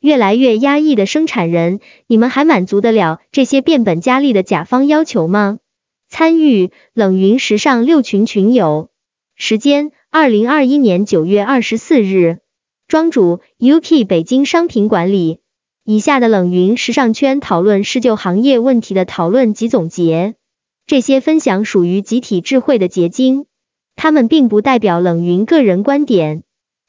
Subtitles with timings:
[0.00, 5.58] 越来越压抑的生产人，你们还满足得了这些变本加厉的甲方要求吗？
[6.08, 8.90] 参与冷云时尚六群群友，
[9.36, 12.38] 时间二零二一年九月二十四日，
[12.86, 15.40] 庄主 UK 北京商品管理。
[15.84, 20.34] 以下的冷云时尚圈讨论是就行业问题的讨论及总结，
[20.86, 23.46] 这些分享属于集体智慧的结晶，
[23.96, 26.42] 他们并不代表冷云个人观点。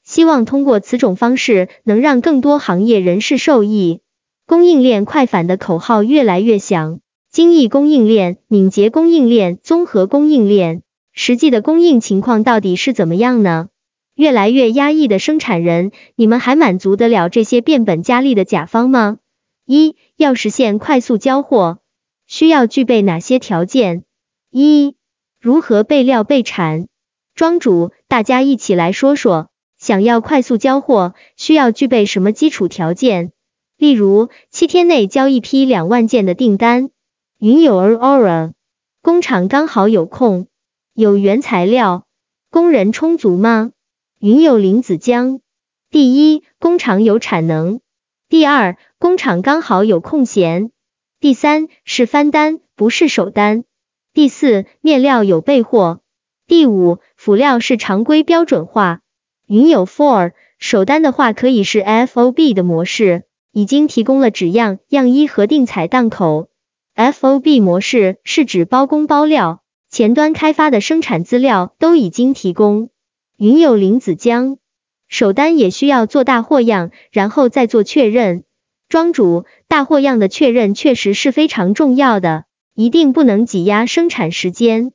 [0.10, 4.02] 希望通过此种方式，能让更多行业人士受益。
[4.48, 7.00] 供应链快反的口号越来越响，
[7.32, 10.82] 精益供应链、敏捷供应链、综合供应链，
[11.14, 13.68] 实际的供应情况到底是怎么样呢？
[14.16, 19.20] 越来越压抑的生产人，你们还满足得了这些变本加厉的甲方吗？
[19.68, 21.78] 一要实现快速交货，
[22.26, 24.06] 需要具备哪些条件？
[24.50, 24.96] 一
[25.40, 26.88] 如何备料备产？
[27.36, 29.49] 庄主，大家一起来说说。
[29.80, 33.32] 想要快速交货，需要具备什么基础条件？
[33.78, 36.90] 例如，七天内交一批两万件的订单。
[37.40, 38.52] 云有儿 Aura，
[39.02, 40.48] 工厂刚好有空，
[40.94, 42.06] 有原材料，
[42.52, 43.72] 工人充足吗？
[44.20, 45.40] 云有林子江，
[45.90, 47.80] 第一，工厂有产能；
[48.28, 50.72] 第二，工厂刚好有空闲；
[51.22, 53.64] 第三，是翻单，不是首单；
[54.14, 56.00] 第四，面料有备货；
[56.48, 59.00] 第五，辅料是常规标准化。
[59.50, 66.50] 云友 For 首单的话可以是 FOB 的模式，已经提供了纸样、样衣和定采档口。
[66.96, 72.92] FOB 模式是指包工包料，前端开发的生产资料都已经提供。
[73.38, 74.60] 云友林子江
[75.08, 78.44] 首单也需要做大货样，然后再做确认。
[78.88, 84.92] 庄主，大货样的确认确实是非常重要的，一定不能挤压生产时间。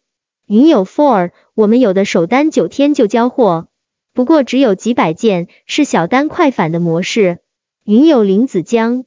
[0.47, 3.67] 云友 For 我们有的首单九天就交货。
[4.15, 7.41] 不过只有几百件，是小单快返的模式。
[7.85, 9.05] 云有林子江，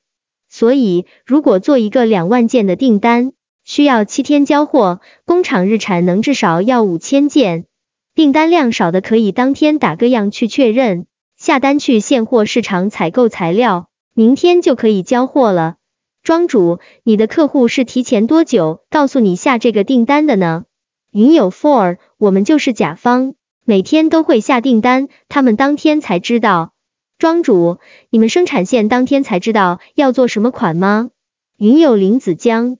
[0.49, 3.31] 所以如果做一个两万件的订单，
[3.63, 7.65] 需要七天交货，工厂日产能至少要五千件。
[8.13, 11.07] 订单量少的可以当天打个样去确认，
[11.37, 15.77] 下单去现货市场采购材料，明天就可以交货了。
[16.21, 20.65] 庄主，你的客户是提前多久告诉你下这个订单的呢？
[21.11, 23.36] 云有 four，我们就是甲方。
[23.69, 26.71] 每天都会下订单，他们当天才知道。
[27.17, 27.79] 庄主，
[28.09, 31.09] 你们生产线当天才知道要做什么款吗？
[31.57, 32.77] 云有林子江，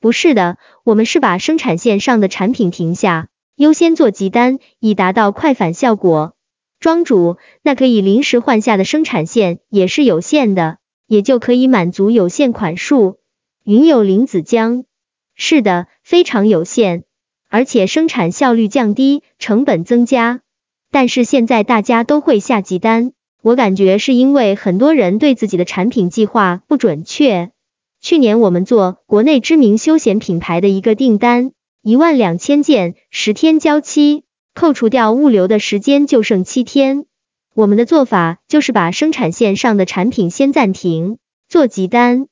[0.00, 6.34] 不是的，我们是把生产线上的产品停下，优先做急单，以达到快返效果。
[6.78, 13.18] 庄主，那可以临时换下的生产线也是有限的，也就可以满足有限款数。
[13.62, 14.86] 云有林子江，
[15.34, 17.04] 是的，非常有限。
[17.50, 20.40] 而且生产效率降低，成本增加。
[20.90, 23.12] 但是现在大家都会下急单，
[23.42, 27.50] 我感觉是因为很多人对自己的产品计划不准确。
[28.00, 31.52] 去年我们做国内知名休闲品牌的一个订单，
[31.82, 34.24] 一万两千件，十天交期，
[34.54, 37.04] 扣除掉物流的时间就剩七天。
[37.54, 41.18] 我们的做法就是把生产线上的产品先暂停，
[41.48, 42.29] 做急单。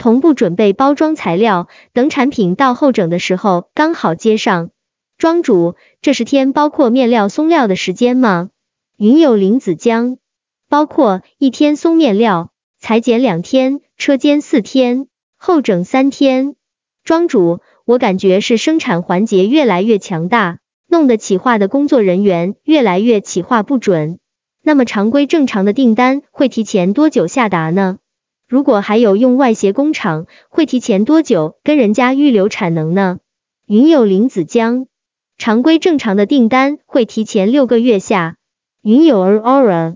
[0.00, 4.70] 同步准备包装材料，等产品到后整的时候刚好接上。
[5.18, 8.48] 庄主，这十天包括面料松料的时间吗？
[8.96, 10.16] 云有林子江，
[10.70, 15.06] 包括一天松面料，裁剪两天，车间四天，
[15.36, 16.54] 后整三天。
[17.04, 24.18] 庄主，我感觉是生产环节越来越强大，弄得企划的工作人员越来越企划不准。
[24.62, 27.98] 那么常规正常的订单会提前多久下达呢？
[28.50, 33.20] 如果还有用外协工厂，会提前多久跟人家预留产能呢？
[33.64, 34.88] 云友林子江，
[35.38, 38.38] 常规正常的订单会提前六个月下。
[38.82, 39.94] 云友儿 Aura，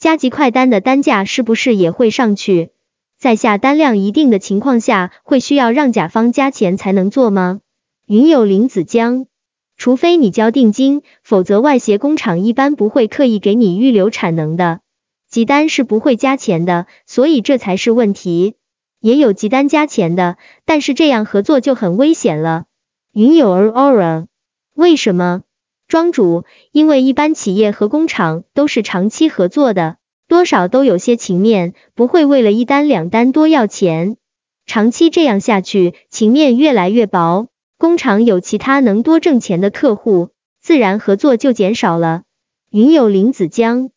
[0.00, 2.70] 加急快单的单价是不是也会上去？
[3.20, 7.60] 在下单量一定的情况下，会需要让甲方加钱才能做吗？
[8.08, 9.26] 云有林子江，
[9.76, 14.80] 除非你交定金，否则外协工厂一般不会刻意给你预留产能的。
[15.32, 18.56] 急单是不会加钱的，所以这才是问题。
[19.00, 20.36] 也有急单加钱的，
[20.66, 22.66] 但是这样合作就很危险了。
[23.14, 24.26] 云友儿 Aura，
[24.74, 25.40] 为什么？
[25.88, 29.96] 庄主，因为一般企业和工厂都是长期合作的，
[30.28, 34.18] 多少都有些情面，不会为了一单两单多要钱。
[34.66, 40.28] 长期这样下去，情面越来越薄，工厂有其他能多挣钱的客户，
[40.60, 42.24] 自然合作就减少了。
[42.70, 43.88] 云友林子江。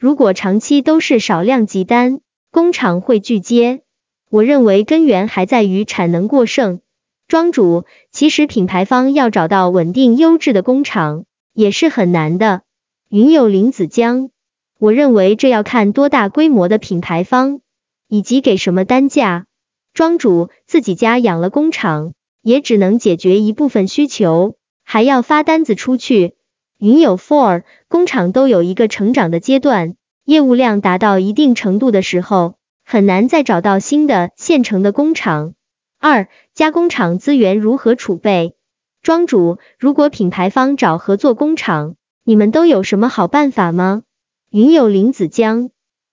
[0.00, 2.20] 如果长期都是少量急单，
[2.50, 3.82] 工厂会拒接。
[4.30, 6.80] 我认为根源还在于产能过剩。
[7.28, 12.62] 庄主，其实品牌方要找到稳定优质的工厂也是很难的。
[13.10, 14.30] 云有林子江，
[14.78, 17.60] 我认为这要看多大规模的品牌方。
[18.08, 19.46] 以及给什么单价。
[19.92, 26.34] 庄主自己家养了工厂，也只能解决一部分需求，还要发单子出去。
[26.80, 32.54] 云有 Four 工厂都有一个成长的阶段，业务量达到一定程度的时候，
[32.86, 35.52] 很难再找到新的现成的工厂。
[35.98, 38.54] 二、加工厂资源如何储备？
[39.02, 44.04] 庄主，如果品牌方找合作工厂，你们都有什么好办法吗？
[44.50, 45.68] 云有林子江，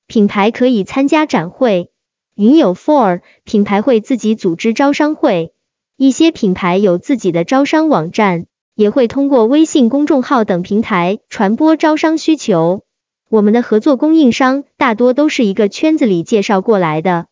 [0.05, 1.91] 品牌可以参加展会。
[2.35, 5.53] 云有 Four 品牌会自己组织招商会，
[5.95, 8.47] 一些品牌有自己的招商网站。
[8.77, 12.83] 也会通过微信公众号等平台传播招商需求。
[13.27, 17.25] 我们的合作供应商大多都是一个圈子里介绍过来的，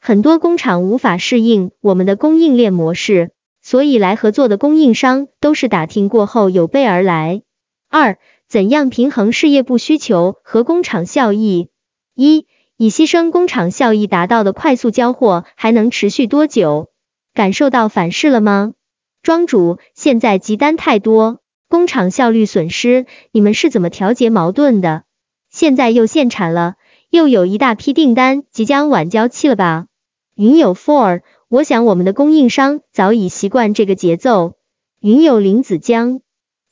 [0.00, 7.42] 很多工厂无法适应我们的供应链模式，所以来合作的供应商都是打听过后有备而来。
[7.90, 8.16] 二、
[8.48, 11.68] 怎样平衡事业部需求和工厂效益？
[12.14, 12.46] 一、
[12.76, 16.90] 以牺牲工厂效益达到的快速交货还能持续多久？
[17.34, 18.74] 感受到反噬了吗？
[19.22, 21.38] 庄主，现在急单太多，
[21.68, 25.04] 工厂效率损失，你们是怎么调节矛盾的？
[25.48, 26.74] 现在又限产了，
[27.08, 29.86] 又有一大批订单即将晚交期了吧？
[30.34, 34.54] 云有 Four，我想我们的供应商早已习惯这个节奏。
[34.98, 36.20] 云有林子江，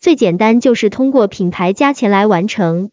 [0.01, 2.91] 最简单就是通过品牌加钱来完成。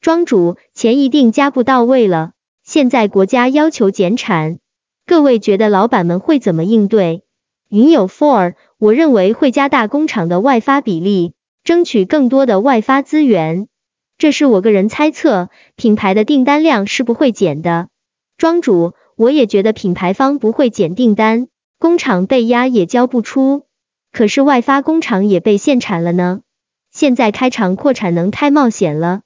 [0.00, 2.30] 庄主，钱一定加不到位了，
[2.62, 4.60] 现在国家要求减产，
[5.04, 7.24] 各位觉得老板们会怎么应对？
[7.68, 8.54] 云有 Four。
[8.80, 11.34] 我认为会加大工厂的外发比例，
[11.64, 13.68] 争取更多的外发资源。
[14.16, 17.88] 这是我个人猜测，品牌的订单量是不会减的。
[18.38, 21.48] 庄主，我也觉得品牌方不会减订单，
[21.78, 23.66] 工厂被压也交不出。
[24.12, 26.40] 可是外发工厂也被限产了呢，
[26.90, 29.20] 现在开厂扩产能太冒险了，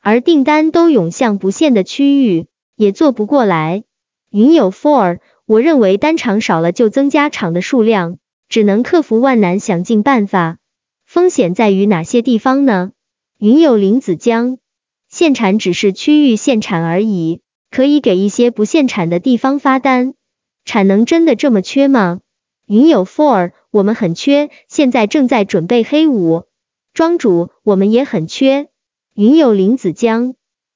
[0.00, 2.46] 而订单都涌向不限的区域，
[2.76, 3.82] 也做不过来。
[4.30, 8.19] 云有 four，我认为单厂少了就增加厂的数量。
[8.50, 10.58] 只能克服万难，想尽办法。
[11.06, 12.90] 风险在于哪些地方呢？
[13.38, 14.58] 云有林子江，
[15.08, 20.14] 限产只是区域限产而已，可以给一些不限产的地方发单。
[20.64, 22.18] 产能真的这么缺吗？
[22.66, 26.42] 云有 Four，我们很缺，现在正在准备黑五。
[26.92, 28.68] 庄主，我们也很缺。
[29.14, 30.34] 云有林子江，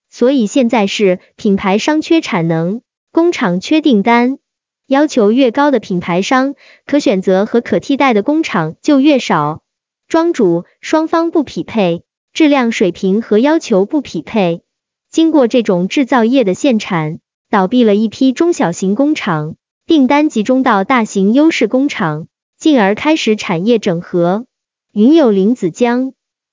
[0.09, 4.39] 所以现在是品牌商缺产能，工厂缺订单。
[4.87, 6.55] 要求越高的品牌商，
[6.87, 9.63] 可选择和可替代的工厂就越少。
[10.09, 14.63] 庄主双方不匹配，质量水平和要求不匹配。
[15.11, 22.27] 经过这种制造业的限产，倒闭了一批中小型工厂，订单集中到大型优势工厂，
[22.59, 24.47] 进而开始产业整合。
[24.93, 26.13] 云有林子江，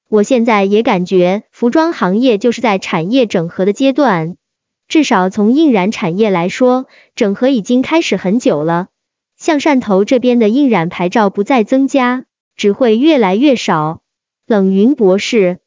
[0.09, 4.37] 我现在也感觉服装行业就是在产业整合的阶段。
[4.91, 6.85] 至少从印染产业来说，
[7.15, 8.89] 整合已经开始很久了。
[9.37, 12.25] 像汕头这边的印染牌照不再增加，
[12.57, 14.01] 只会越来越少。
[14.45, 15.59] 冷云博士，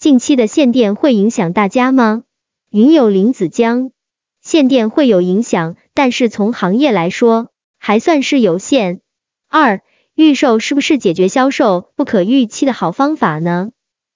[0.00, 2.24] 近期的限电会影响大家吗？
[2.72, 3.92] 云有林子江，
[4.40, 9.00] 限电会有影响，但是从行业来说，还算是有限。
[9.48, 9.82] 二，
[10.16, 13.70] 预售是不是解决销售不可预期的好方法呢？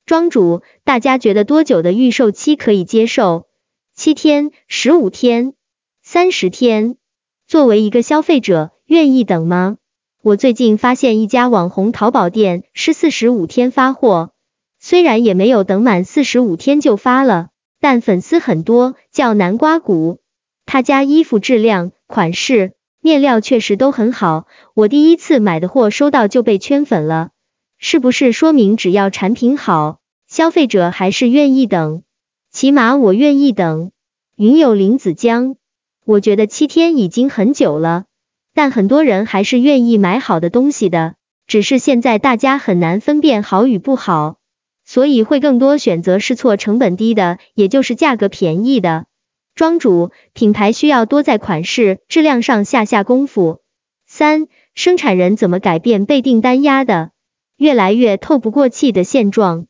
[0.06, 3.46] 庄主，大家觉得多久的预售期可以接受？
[3.98, 5.54] 七天、十五天、
[6.02, 6.96] 三十天，
[7.46, 9.78] 作为一个消费者，愿意等吗？
[10.22, 14.32] 我最近发现一家网红淘宝店是四十五天发货，
[14.78, 17.48] 虽然也没有等满四十五天就发了，
[17.80, 20.20] 但粉丝很多，叫南瓜谷。
[20.66, 27.30] 他家衣服质量、款式、面料确实都很好，我第一次买的货收到就被圈粉了，
[27.78, 32.02] 是不是说明只要产品好，消费者还是愿意等？
[32.56, 33.90] 起码我愿意等。
[34.34, 35.56] 云有林子江，
[36.06, 38.06] 我觉得七天已经很久了，
[38.54, 44.38] 但很多人还是愿意买好的东西的，只是现在大家很难分辨好与不好，
[44.86, 49.04] 所以会更多选择试错成本低的，也就是价格便宜的。
[49.54, 53.60] 庄主，品牌需要多在款式、质量上下下功夫。
[54.06, 57.10] 三，生产人怎么改变被订单压的
[57.58, 59.66] 越来越透不过气的现状？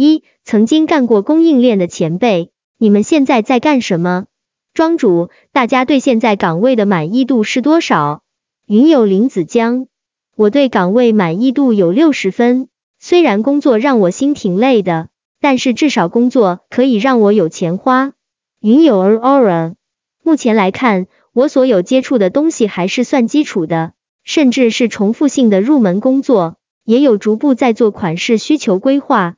[0.00, 4.26] 一曾经干过供应链的前辈，你们现在在干什么？
[4.72, 8.22] 庄主，大家对现在岗位的满意度是多少？
[8.64, 9.88] 云有林子江，
[10.36, 12.68] 我对岗位满意度有六十分，
[13.00, 15.08] 虽然工作让我心挺累的，
[15.40, 18.12] 但是至少工作可以让我有钱花。
[18.60, 19.74] 云有儿 aura，
[20.22, 29.37] 目前来看，我所有接触的东西还是算基础的，甚至是重复性的入门工作，也有逐步在做款式需求规划。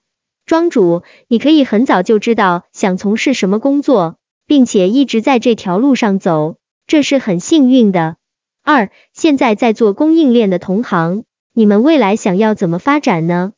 [0.51, 4.17] 庄主，你可以很早就知道想从事什么工作，
[4.49, 6.57] 并且一直在这条路上走，
[6.89, 8.17] 这是很幸运的。
[8.65, 11.23] 二，现在在做供应链的同行，
[11.55, 13.53] 你们未来想要怎么发展呢？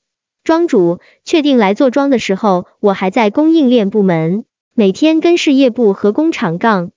[0.44, 4.44] 庄主，确定来做庄的时候，我还在供应链部门，
[4.74, 6.90] 每天跟事业部和工厂杠。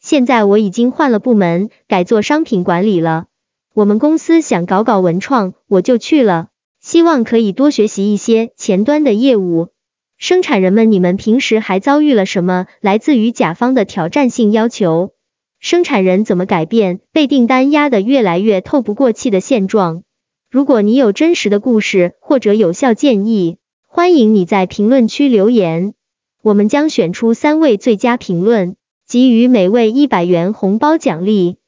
[0.00, 3.26] 现在我已经换了部门，改做商品管理了。
[3.74, 6.48] 我们公司想搞搞文创，我就去了，
[6.82, 9.68] 希望可以多学习一些前端的业务。
[10.18, 15.12] 生产人们，你们平时还遭遇了什么来自于甲方的挑战性要求？
[15.60, 20.02] 生产人怎么改变被订单压得越来越透不过气的现状？
[20.50, 25.94] 如果你有真实的故事或者有效建议，欢迎你在评论区留言，
[26.42, 28.76] 我们将选出三位最佳评论。
[29.08, 31.58] 给予每位一百元红包奖励。